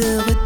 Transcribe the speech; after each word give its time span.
de 0.00 0.16
retour. 0.16 0.39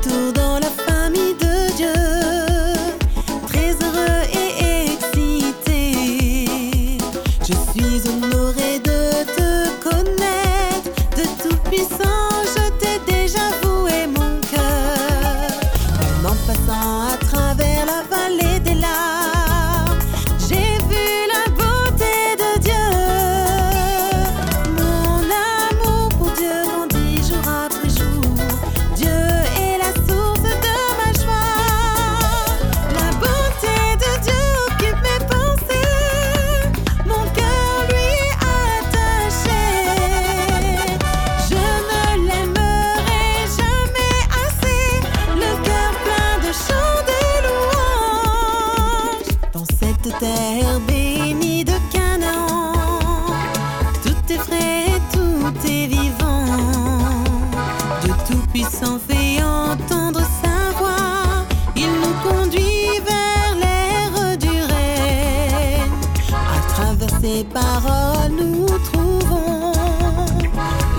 ces 67.34 67.44
paroles 67.44 68.32
nous 68.38 68.66
trouvons 68.78 69.72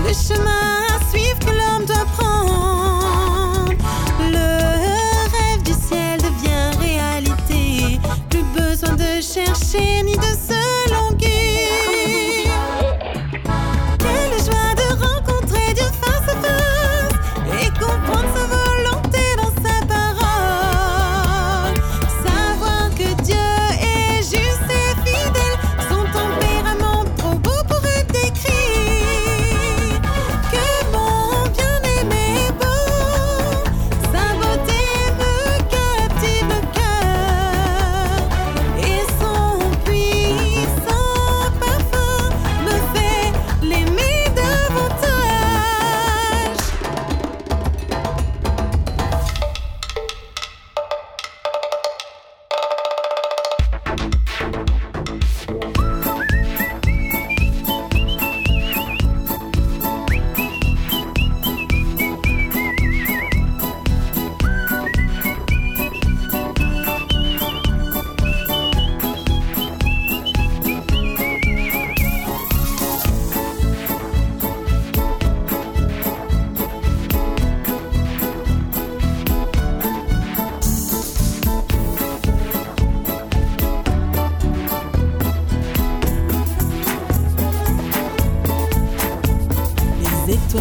le 0.04 0.12
chemin 0.12 0.84
à 0.94 1.10
suivre 1.10 1.38
que 1.38 1.46
l'homme 1.46 1.86
doit 1.86 2.04
prendre. 2.18 3.72
Le 4.20 4.48
rêve 5.34 5.62
du 5.64 5.72
ciel 5.72 6.20
devient 6.20 6.68
réalité. 6.78 7.98
Plus 8.28 8.44
besoin 8.54 8.94
de 8.96 9.20
chercher 9.22 10.02
ni 10.02 10.14
de 10.16 10.32
se 10.48 10.65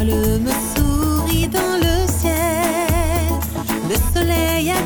l'étoile 0.03 0.39
me 0.39 0.51
sourit 0.75 1.47
dans 1.47 1.77
le 1.77 2.07
ciel, 2.07 3.31
le 3.89 3.95
soleil 4.13 4.71
à 4.71 4.81